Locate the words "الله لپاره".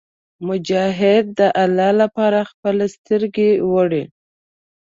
1.63-2.39